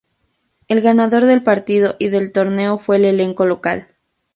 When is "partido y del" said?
1.43-2.31